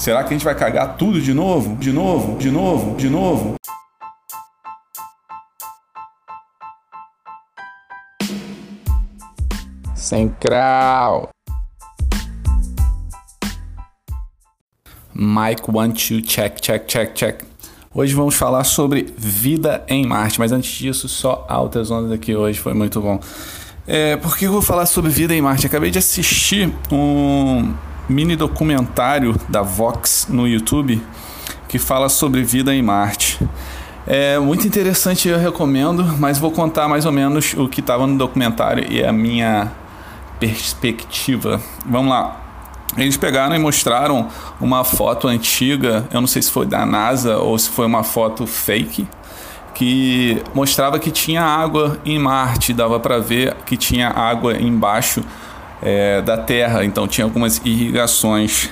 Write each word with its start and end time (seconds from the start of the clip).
Será 0.00 0.24
que 0.24 0.30
a 0.30 0.32
gente 0.32 0.46
vai 0.46 0.54
cagar 0.54 0.96
tudo 0.96 1.20
de 1.20 1.34
novo? 1.34 1.76
De 1.76 1.92
novo? 1.92 2.38
De 2.38 2.50
novo? 2.50 2.96
De 2.96 3.10
novo? 3.10 3.56
Sem 9.94 10.30
crau. 10.40 11.28
Mike 15.14 15.64
one 15.70 15.92
two 15.92 16.22
check 16.22 16.58
check 16.62 16.86
check 16.86 17.12
check. 17.12 17.44
Hoje 17.94 18.14
vamos 18.14 18.34
falar 18.34 18.64
sobre 18.64 19.14
vida 19.18 19.84
em 19.86 20.06
Marte, 20.06 20.38
mas 20.38 20.50
antes 20.50 20.70
disso, 20.78 21.10
só 21.10 21.44
altas 21.46 21.90
ondas 21.90 22.12
aqui 22.12 22.34
hoje, 22.34 22.58
foi 22.58 22.72
muito 22.72 23.02
bom. 23.02 23.20
É, 23.86 24.16
por 24.16 24.38
que 24.38 24.46
eu 24.46 24.52
vou 24.52 24.62
falar 24.62 24.86
sobre 24.86 25.10
vida 25.10 25.34
em 25.34 25.42
Marte? 25.42 25.66
Acabei 25.66 25.90
de 25.90 25.98
assistir 25.98 26.72
um 26.90 27.74
mini 28.10 28.34
documentário 28.34 29.34
da 29.48 29.62
Vox 29.62 30.26
no 30.28 30.46
YouTube 30.46 31.00
que 31.68 31.78
fala 31.78 32.08
sobre 32.08 32.42
vida 32.42 32.74
em 32.74 32.82
Marte. 32.82 33.38
É 34.04 34.38
muito 34.40 34.66
interessante, 34.66 35.28
eu 35.28 35.38
recomendo, 35.38 36.04
mas 36.18 36.36
vou 36.36 36.50
contar 36.50 36.88
mais 36.88 37.06
ou 37.06 37.12
menos 37.12 37.54
o 37.54 37.68
que 37.68 37.78
estava 37.78 38.06
no 38.08 38.18
documentário 38.18 38.90
e 38.90 39.04
a 39.04 39.12
minha 39.12 39.70
perspectiva. 40.40 41.60
Vamos 41.86 42.10
lá. 42.10 42.40
Eles 42.96 43.16
pegaram 43.16 43.54
e 43.54 43.58
mostraram 43.60 44.26
uma 44.60 44.82
foto 44.82 45.28
antiga, 45.28 46.08
eu 46.12 46.20
não 46.20 46.26
sei 46.26 46.42
se 46.42 46.50
foi 46.50 46.66
da 46.66 46.84
NASA 46.84 47.36
ou 47.36 47.56
se 47.56 47.70
foi 47.70 47.86
uma 47.86 48.02
foto 48.02 48.44
fake, 48.48 49.06
que 49.72 50.42
mostrava 50.52 50.98
que 50.98 51.12
tinha 51.12 51.44
água 51.44 51.96
em 52.04 52.18
Marte, 52.18 52.72
dava 52.72 52.98
para 52.98 53.18
ver 53.18 53.54
que 53.64 53.76
tinha 53.76 54.08
água 54.08 54.56
embaixo 54.60 55.22
é, 55.82 56.20
da 56.22 56.36
Terra, 56.36 56.84
então 56.84 57.06
tinha 57.08 57.24
algumas 57.24 57.60
irrigações. 57.64 58.70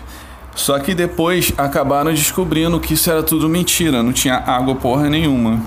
Só 0.55 0.79
que 0.79 0.95
depois 0.95 1.53
acabaram 1.57 2.13
descobrindo 2.13 2.81
que 2.81 2.95
isso 2.95 3.11
era 3.11 3.23
tudo 3.23 3.49
mentira, 3.49 4.03
não 4.03 4.13
tinha 4.13 4.37
água 4.37 4.75
porra 4.75 5.09
nenhuma. 5.09 5.61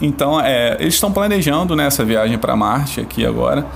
Então 0.00 0.40
é, 0.40 0.76
eles 0.80 0.94
estão 0.94 1.12
planejando 1.12 1.76
né, 1.76 1.88
viagem 2.04 2.38
para 2.38 2.56
Marte 2.56 3.00
aqui 3.00 3.26
agora. 3.26 3.66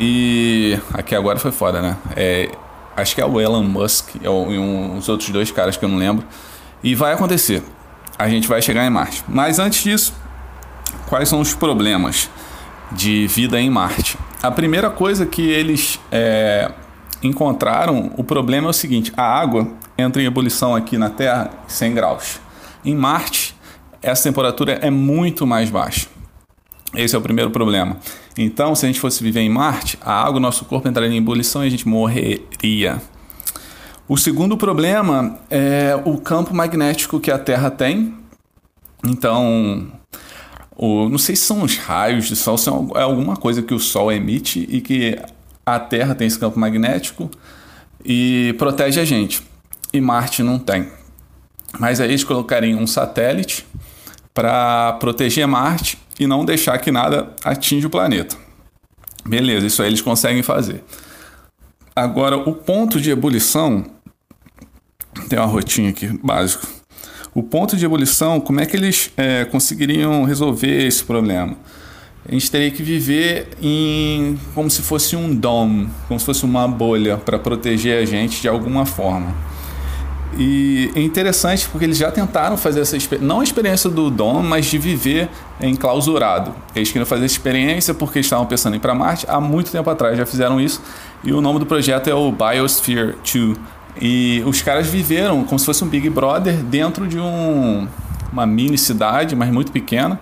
E 0.00 0.78
aqui 0.92 1.14
agora 1.14 1.38
foi 1.38 1.52
foda, 1.52 1.80
né? 1.80 1.96
É, 2.16 2.50
acho 2.96 3.14
que 3.14 3.20
é 3.20 3.26
o 3.26 3.40
Elon 3.40 3.62
Musk 3.62 4.16
e 4.20 4.28
um, 4.28 4.96
os 4.96 5.08
outros 5.08 5.30
dois 5.30 5.50
caras 5.50 5.76
que 5.76 5.84
eu 5.84 5.88
não 5.88 5.96
lembro. 5.96 6.24
E 6.82 6.94
vai 6.94 7.12
acontecer. 7.12 7.62
A 8.18 8.28
gente 8.28 8.48
vai 8.48 8.60
chegar 8.60 8.84
em 8.84 8.90
Marte. 8.90 9.22
Mas 9.28 9.58
antes 9.60 9.84
disso, 9.84 10.12
quais 11.08 11.28
são 11.28 11.40
os 11.40 11.54
problemas 11.54 12.28
de 12.94 13.26
vida 13.26 13.60
em 13.60 13.70
Marte? 13.70 14.18
A 14.42 14.50
primeira 14.50 14.90
coisa 14.90 15.24
que 15.26 15.42
eles 15.42 16.00
é, 16.10 16.70
encontraram, 17.22 18.12
o 18.16 18.24
problema 18.24 18.68
é 18.68 18.70
o 18.70 18.72
seguinte: 18.72 19.12
a 19.16 19.22
água 19.22 19.68
entra 19.96 20.22
em 20.22 20.26
ebulição 20.26 20.74
aqui 20.74 20.98
na 20.98 21.10
Terra 21.10 21.50
100 21.68 21.94
graus. 21.94 22.40
Em 22.84 22.94
Marte, 22.96 23.54
essa 24.00 24.24
temperatura 24.24 24.72
é 24.74 24.90
muito 24.90 25.46
mais 25.46 25.70
baixa. 25.70 26.08
Esse 26.94 27.14
é 27.14 27.18
o 27.18 27.22
primeiro 27.22 27.50
problema. 27.50 27.96
Então, 28.36 28.74
se 28.74 28.84
a 28.84 28.88
gente 28.88 29.00
fosse 29.00 29.22
viver 29.22 29.40
em 29.40 29.48
Marte, 29.48 29.98
a 30.02 30.12
água 30.12 30.40
nosso 30.40 30.64
corpo 30.64 30.88
entraria 30.88 31.10
em 31.10 31.18
ebulição 31.18 31.64
e 31.64 31.66
a 31.68 31.70
gente 31.70 31.86
morreria. 31.86 33.00
O 34.08 34.16
segundo 34.18 34.56
problema 34.56 35.38
é 35.48 35.98
o 36.04 36.18
campo 36.18 36.54
magnético 36.54 37.20
que 37.20 37.30
a 37.30 37.38
Terra 37.38 37.70
tem. 37.70 38.14
Então, 39.04 39.90
o, 40.76 41.08
não 41.08 41.18
sei 41.18 41.36
se 41.36 41.42
são 41.42 41.62
os 41.62 41.76
raios 41.76 42.26
de 42.26 42.36
Sol, 42.36 42.56
se 42.56 42.68
é 42.68 43.02
alguma 43.02 43.36
coisa 43.36 43.62
que 43.62 43.74
o 43.74 43.78
Sol 43.78 44.10
emite 44.10 44.66
e 44.70 44.80
que 44.80 45.18
a 45.64 45.78
Terra 45.78 46.14
tem 46.14 46.26
esse 46.26 46.38
campo 46.38 46.58
magnético 46.58 47.30
e 48.04 48.54
protege 48.58 49.00
a 49.00 49.04
gente. 49.04 49.42
E 49.92 50.00
Marte 50.00 50.42
não 50.42 50.58
tem. 50.58 50.88
Mas 51.78 52.00
aí 52.00 52.08
eles 52.08 52.24
colocariam 52.24 52.80
um 52.80 52.86
satélite 52.86 53.66
para 54.34 54.94
proteger 54.94 55.46
Marte 55.46 55.98
e 56.18 56.26
não 56.26 56.44
deixar 56.44 56.78
que 56.78 56.90
nada 56.90 57.30
atinja 57.44 57.86
o 57.86 57.90
planeta. 57.90 58.36
Beleza, 59.24 59.66
isso 59.66 59.82
aí 59.82 59.88
eles 59.88 60.00
conseguem 60.00 60.42
fazer. 60.42 60.82
Agora, 61.94 62.36
o 62.36 62.54
ponto 62.54 63.00
de 63.00 63.10
ebulição. 63.10 63.84
Tem 65.28 65.38
uma 65.38 65.46
rotinha 65.46 65.90
aqui, 65.90 66.08
básico. 66.22 66.66
O 67.34 67.42
ponto 67.42 67.78
de 67.78 67.84
ebulição, 67.86 68.38
como 68.38 68.60
é 68.60 68.66
que 68.66 68.76
eles 68.76 69.10
é, 69.16 69.46
conseguiriam 69.46 70.24
resolver 70.24 70.86
esse 70.86 71.02
problema? 71.02 71.56
A 72.28 72.32
gente 72.32 72.50
teria 72.50 72.70
que 72.70 72.82
viver 72.82 73.48
em 73.60 74.38
como 74.54 74.70
se 74.70 74.82
fosse 74.82 75.16
um 75.16 75.34
dome, 75.34 75.88
como 76.06 76.20
se 76.20 76.26
fosse 76.26 76.44
uma 76.44 76.68
bolha 76.68 77.16
para 77.16 77.38
proteger 77.38 78.02
a 78.02 78.04
gente 78.04 78.42
de 78.42 78.48
alguma 78.48 78.84
forma. 78.84 79.34
E 80.38 80.90
é 80.94 81.00
interessante 81.00 81.66
porque 81.70 81.86
eles 81.86 81.96
já 81.96 82.10
tentaram 82.10 82.56
fazer 82.58 82.80
essa 82.80 82.98
não 83.20 83.40
a 83.40 83.44
experiência 83.44 83.88
do 83.88 84.10
Dom, 84.10 84.42
mas 84.42 84.66
de 84.66 84.76
viver 84.76 85.30
enclausurado. 85.60 86.54
Eles 86.74 86.88
queriam 86.88 87.06
fazer 87.06 87.24
essa 87.24 87.34
experiência 87.34 87.94
porque 87.94 88.18
estavam 88.18 88.44
pensando 88.44 88.74
em 88.74 88.76
ir 88.76 88.80
para 88.80 88.94
Marte 88.94 89.26
há 89.26 89.40
muito 89.40 89.70
tempo 89.72 89.88
atrás, 89.88 90.18
já 90.18 90.26
fizeram 90.26 90.60
isso. 90.60 90.82
E 91.24 91.32
o 91.32 91.40
nome 91.40 91.58
do 91.58 91.66
projeto 91.66 92.08
é 92.08 92.14
o 92.14 92.30
Biosphere 92.30 93.14
2. 93.24 93.58
E 94.00 94.42
os 94.46 94.62
caras 94.62 94.86
viveram 94.86 95.44
como 95.44 95.58
se 95.58 95.66
fosse 95.66 95.84
um 95.84 95.88
Big 95.88 96.08
Brother 96.08 96.56
dentro 96.56 97.06
de 97.06 97.18
um, 97.18 97.86
uma 98.32 98.46
mini 98.46 98.78
cidade, 98.78 99.36
mas 99.36 99.50
muito 99.50 99.70
pequena. 99.70 100.18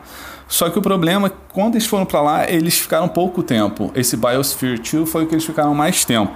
Só 0.49 0.69
que 0.69 0.79
o 0.79 0.83
problema 0.83 1.29
é 1.29 1.31
que 1.31 1.37
quando 1.53 1.77
eles 1.77 1.87
foram 1.87 2.05
para 2.05 2.21
lá, 2.21 2.51
eles 2.51 2.79
ficaram 2.79 3.09
pouco 3.09 3.43
tempo. 3.43 3.93
Esse 3.95 4.17
Biosphere 4.17 4.79
2 4.79 5.09
foi 5.09 5.25
o 5.25 5.27
que 5.27 5.35
eles 5.35 5.45
ficaram 5.45 5.75
mais 5.75 6.05
tempo. 6.05 6.35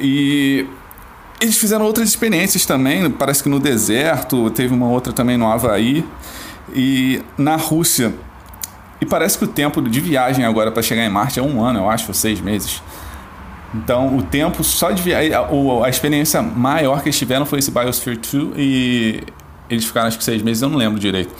E 0.00 0.66
eles 1.38 1.58
fizeram 1.58 1.84
outras 1.84 2.08
experiências 2.08 2.64
também, 2.64 3.10
parece 3.10 3.42
que 3.42 3.48
no 3.48 3.60
deserto, 3.60 4.50
teve 4.50 4.72
uma 4.72 4.88
outra 4.88 5.12
também 5.12 5.36
no 5.36 5.46
Havaí 5.50 6.02
e 6.74 7.22
na 7.36 7.56
Rússia. 7.56 8.14
E 9.00 9.04
parece 9.04 9.36
que 9.36 9.44
o 9.44 9.48
tempo 9.48 9.82
de 9.82 10.00
viagem 10.00 10.44
agora 10.44 10.72
para 10.72 10.82
chegar 10.82 11.04
em 11.04 11.10
Marte 11.10 11.38
é 11.38 11.42
um 11.42 11.62
ano, 11.62 11.80
eu 11.80 11.90
acho, 11.90 12.08
ou 12.08 12.14
seis 12.14 12.40
meses. 12.40 12.82
Então, 13.76 14.16
o 14.16 14.22
tempo 14.22 14.64
só 14.64 14.90
de 14.90 15.02
viagem, 15.02 15.34
a, 15.34 15.46
a 15.84 15.88
experiência 15.88 16.40
maior 16.40 17.02
que 17.02 17.08
eles 17.08 17.18
tiveram 17.18 17.44
foi 17.44 17.58
esse 17.58 17.70
Biosphere 17.70 18.16
2 18.16 18.54
e 18.56 19.22
eles 19.68 19.84
ficaram 19.84 20.08
acho 20.08 20.18
que 20.18 20.24
seis 20.24 20.42
meses, 20.42 20.62
eu 20.62 20.68
não 20.68 20.78
lembro 20.78 20.98
direito. 20.98 21.34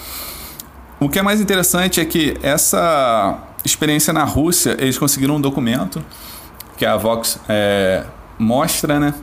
O 1.01 1.09
que 1.09 1.19
é 1.19 1.23
mais 1.23 1.41
interessante 1.41 2.01
é 2.01 2.05
que 2.05 2.37
essa 2.43 3.39
experiência 3.65 4.13
na 4.13 4.25
Rússia, 4.25 4.77
eles 4.79 4.99
conseguiram 4.99 5.37
um 5.37 5.41
documento 5.41 6.05
que 6.77 6.85
a 6.85 6.97
Vox 6.97 7.39
é, 7.49 8.05
mostra, 8.39 9.01
né? 9.01 9.15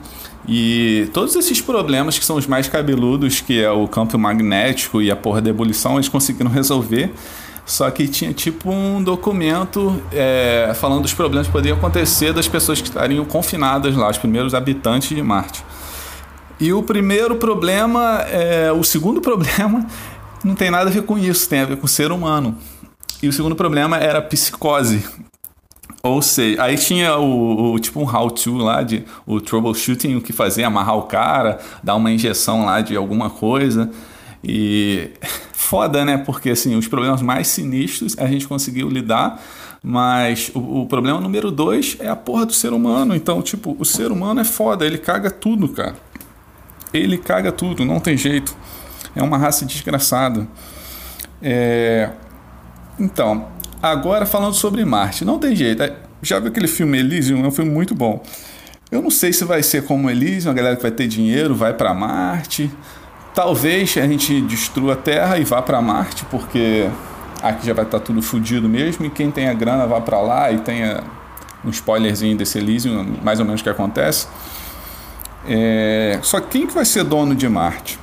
E 0.46 1.08
todos 1.12 1.34
esses 1.36 1.60
problemas 1.60 2.18
que 2.18 2.24
são 2.24 2.36
os 2.36 2.46
mais 2.46 2.68
cabeludos, 2.68 3.40
que 3.40 3.62
é 3.62 3.70
o 3.70 3.88
campo 3.88 4.18
magnético 4.18 5.00
e 5.00 5.10
a 5.10 5.16
porra 5.16 5.40
da 5.40 5.50
ebulição, 5.50 5.94
eles 5.94 6.08
conseguiram 6.08 6.50
resolver. 6.50 7.12
Só 7.66 7.90
que 7.90 8.06
tinha 8.06 8.32
tipo 8.32 8.70
um 8.70 9.02
documento 9.02 10.02
é, 10.12 10.72
falando 10.74 11.02
dos 11.02 11.14
problemas 11.14 11.46
que 11.46 11.52
poderiam 11.52 11.78
acontecer 11.78 12.32
das 12.32 12.46
pessoas 12.46 12.80
que 12.80 12.88
estariam 12.88 13.24
confinadas 13.24 13.96
lá, 13.96 14.10
os 14.10 14.18
primeiros 14.18 14.54
habitantes 14.54 15.08
de 15.08 15.22
Marte. 15.22 15.64
E 16.60 16.72
o 16.72 16.82
primeiro 16.82 17.36
problema, 17.36 18.20
é, 18.30 18.70
o 18.70 18.84
segundo 18.84 19.20
problema, 19.22 19.86
não 20.44 20.54
tem 20.54 20.70
nada 20.70 20.90
a 20.90 20.92
ver 20.92 21.02
com 21.02 21.18
isso, 21.18 21.48
tem 21.48 21.60
a 21.60 21.64
ver 21.64 21.76
com 21.76 21.86
o 21.86 21.88
ser 21.88 22.12
humano. 22.12 22.56
E 23.22 23.28
o 23.28 23.32
segundo 23.32 23.56
problema 23.56 23.96
era 23.96 24.20
psicose, 24.20 25.02
ou 26.04 26.20
seja, 26.20 26.62
aí 26.62 26.76
tinha 26.76 27.16
o, 27.16 27.72
o, 27.72 27.78
tipo 27.78 27.98
um 27.98 28.04
how-to 28.04 28.58
lá 28.58 28.82
de 28.82 29.06
o 29.24 29.40
troubleshooting, 29.40 30.16
o 30.16 30.20
que 30.20 30.34
fazer, 30.34 30.62
amarrar 30.62 30.98
o 30.98 31.04
cara, 31.04 31.58
dar 31.82 31.94
uma 31.94 32.10
injeção 32.12 32.66
lá 32.66 32.82
de 32.82 32.94
alguma 32.94 33.30
coisa. 33.30 33.90
E 34.44 35.10
foda, 35.52 36.04
né? 36.04 36.18
Porque 36.18 36.50
assim, 36.50 36.76
os 36.76 36.86
problemas 36.86 37.22
mais 37.22 37.48
sinistros 37.48 38.16
a 38.18 38.26
gente 38.26 38.46
conseguiu 38.46 38.88
lidar, 38.88 39.42
mas 39.82 40.50
o, 40.54 40.82
o 40.82 40.86
problema 40.86 41.20
número 41.20 41.50
dois 41.50 41.96
é 41.98 42.08
a 42.08 42.16
porra 42.16 42.46
do 42.46 42.52
ser 42.52 42.72
humano. 42.72 43.14
Então, 43.14 43.40
tipo, 43.42 43.76
o 43.78 43.84
ser 43.84 44.12
humano 44.12 44.40
é 44.40 44.44
foda, 44.44 44.84
ele 44.86 44.98
caga 44.98 45.30
tudo, 45.30 45.68
cara. 45.68 45.96
Ele 46.92 47.18
caga 47.18 47.50
tudo, 47.50 47.84
não 47.84 47.98
tem 47.98 48.16
jeito. 48.16 48.54
É 49.16 49.22
uma 49.22 49.38
raça 49.38 49.64
desgraçada. 49.64 50.46
É... 51.42 52.10
Então, 52.98 53.48
Agora 53.84 54.24
falando 54.24 54.54
sobre 54.54 54.82
Marte, 54.82 55.26
não 55.26 55.38
tem 55.38 55.54
jeito. 55.54 55.82
É, 55.82 55.94
já 56.22 56.38
viu 56.38 56.48
aquele 56.48 56.66
filme 56.66 56.98
Elysium? 56.98 57.44
É 57.44 57.46
um 57.46 57.50
filme 57.50 57.70
muito 57.70 57.94
bom. 57.94 58.22
Eu 58.90 59.02
não 59.02 59.10
sei 59.10 59.30
se 59.30 59.44
vai 59.44 59.62
ser 59.62 59.84
como 59.84 60.08
Elysium, 60.08 60.50
a 60.50 60.54
galera 60.54 60.74
que 60.74 60.80
vai 60.80 60.90
ter 60.90 61.06
dinheiro 61.06 61.54
vai 61.54 61.74
para 61.74 61.92
Marte. 61.92 62.70
Talvez 63.34 63.96
a 63.98 64.06
gente 64.06 64.40
destrua 64.42 64.92
a 64.92 64.96
Terra 64.96 65.38
e 65.38 65.44
vá 65.44 65.60
para 65.60 65.82
Marte, 65.82 66.24
porque 66.26 66.88
aqui 67.42 67.66
já 67.66 67.74
vai 67.74 67.84
estar 67.84 67.98
tá 67.98 68.04
tudo 68.04 68.22
fodido 68.22 68.68
mesmo. 68.68 69.04
E 69.06 69.10
quem 69.10 69.30
tem 69.30 69.48
a 69.48 69.54
grana 69.54 69.86
vá 69.86 70.00
para 70.00 70.20
lá 70.20 70.52
e 70.52 70.58
tenha 70.58 71.02
um 71.64 71.70
spoilerzinho 71.70 72.36
desse 72.36 72.58
Elysium, 72.58 73.16
mais 73.22 73.40
ou 73.40 73.44
menos 73.44 73.60
o 73.60 73.64
que 73.64 73.70
acontece. 73.70 74.28
É... 75.46 76.18
Só 76.22 76.40
quem 76.40 76.66
que 76.66 76.72
vai 76.72 76.84
ser 76.84 77.02
dono 77.02 77.34
de 77.34 77.48
Marte? 77.48 77.98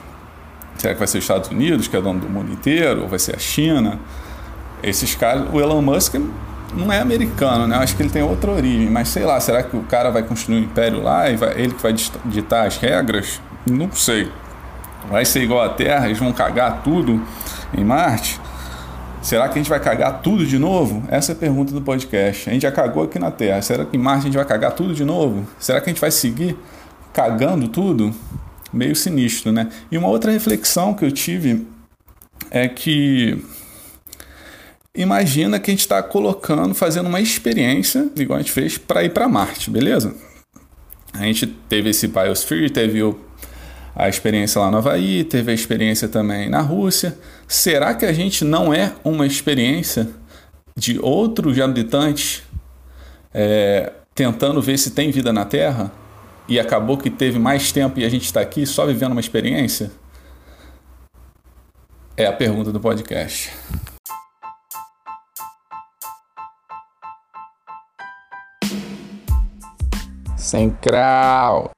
Será 0.78 0.94
que 0.94 1.00
vai 1.00 1.08
ser 1.08 1.20
os 1.20 1.24
Estados 1.24 1.50
Unidos, 1.50 1.88
que 1.88 1.96
é 1.96 2.02
dono 2.02 2.20
do 2.20 2.30
mundo 2.30 2.52
inteiro? 2.52 3.04
Ou 3.04 3.08
vai 3.08 3.20
ser 3.20 3.36
a 3.36 3.40
China? 3.40 4.00
Esses 4.84 5.16
caras, 5.16 5.48
o 5.54 5.62
Elon 5.62 5.82
Musk 5.82 6.16
não 6.74 6.92
é 6.92 7.00
americano, 7.00 7.68
né? 7.68 7.78
Eu 7.78 7.82
acho 7.82 7.96
que 7.96 8.02
ele 8.02 8.10
tem 8.10 8.24
outra 8.24 8.52
origem, 8.52 8.90
mas 8.90 9.10
sei 9.10 9.24
lá, 9.24 9.40
será 9.40 9.62
que 9.64 9.78
o 9.78 9.84
cara 9.84 10.10
vai 10.10 10.24
construir 10.24 10.58
um 10.58 10.60
império 10.60 11.02
lá 11.02 11.30
e 11.30 11.36
vai, 11.36 11.52
ele 11.52 11.74
que 11.74 11.82
vai 11.82 11.94
ditar 12.26 12.66
as 12.66 12.78
regras? 12.78 13.40
Não 13.70 13.92
sei. 13.92 14.32
Vai 15.10 15.26
ser 15.26 15.44
igual 15.44 15.62
à 15.62 15.70
Terra, 15.70 16.06
eles 16.06 16.20
vão 16.20 16.32
cagar 16.32 16.84
tudo 16.84 17.22
em 17.78 17.84
Marte? 17.84 18.40
Será 19.22 19.48
que 19.48 19.54
a 19.54 19.58
gente 19.62 19.70
vai 19.70 19.80
cagar 19.80 20.22
tudo 20.22 20.46
de 20.46 20.58
novo? 20.58 21.04
Essa 21.08 21.32
é 21.32 21.34
a 21.34 21.38
pergunta 21.38 21.72
do 21.74 21.82
podcast. 21.82 22.50
A 22.50 22.54
gente 22.54 22.64
já 22.64 22.72
cagou 22.72 23.04
aqui 23.04 23.20
na 23.20 23.30
Terra. 23.30 23.62
Será 23.62 23.86
que 23.86 23.96
em 23.96 24.00
Marte 24.00 24.22
a 24.22 24.24
gente 24.24 24.36
vai 24.36 24.46
cagar 24.46 24.72
tudo 24.72 24.96
de 24.96 25.06
novo? 25.06 25.48
Será 25.60 25.80
que 25.80 25.90
a 25.90 25.94
gente 25.94 26.02
vai 26.02 26.10
seguir 26.10 26.58
cagando 27.14 27.68
tudo? 27.68 28.14
Meio 28.74 28.96
sinistro, 28.96 29.52
né? 29.52 29.70
E 29.92 29.98
uma 29.98 30.08
outra 30.08 30.32
reflexão 30.32 30.94
que 30.94 31.06
eu 31.06 31.12
tive 31.12 31.68
é 32.50 32.68
que 32.68 33.44
imagina 34.96 35.60
que 35.60 35.70
a 35.70 35.74
gente 35.74 35.82
está 35.82 36.02
colocando, 36.02 36.74
fazendo 36.74 37.08
uma 37.08 37.22
experiência, 37.22 38.10
igual 38.16 38.40
a 38.40 38.42
gente 38.42 38.52
fez, 38.52 38.78
para 38.78 39.04
ir 39.04 39.10
para 39.10 39.28
Marte, 39.28 39.70
beleza? 39.70 40.16
A 41.14 41.24
gente 41.24 41.46
teve 41.46 41.90
esse 41.90 42.08
Biosphere, 42.08 42.70
teve 42.70 43.04
o 43.04 43.20
a 43.96 44.08
experiência 44.08 44.60
lá 44.62 44.72
no 44.72 44.78
Havaí, 44.78 45.24
teve 45.24 45.52
a 45.52 45.54
experiência 45.54 46.08
também 46.08 46.50
na 46.50 46.62
Rússia. 46.62 47.18
Será 47.48 47.94
que 47.94 48.06
a 48.06 48.14
gente 48.14 48.46
não 48.46 48.74
é 48.74 48.94
uma 49.04 49.28
experiência 49.28 50.10
de 50.76 50.98
outros 51.00 51.60
habitantes 51.60 52.44
é, 53.34 53.92
tentando 54.16 54.62
ver 54.62 54.78
se 54.78 54.92
tem 54.92 55.12
vida 55.12 55.34
na 55.34 55.46
Terra? 55.46 55.92
E 56.48 56.60
acabou 56.60 56.98
que 56.98 57.10
teve 57.10 57.38
mais 57.38 57.72
tempo 57.72 58.00
e 58.00 58.06
a 58.06 58.10
gente 58.10 58.26
está 58.26 58.42
aqui 58.42 58.66
só 58.66 58.86
vivendo 58.86 59.12
uma 59.12 59.22
experiência? 59.22 59.92
É 62.18 62.26
a 62.26 62.34
pergunta 62.34 62.72
do 62.72 62.80
podcast. 62.80 63.52
Sem 70.38 70.70
crau. 70.72 71.72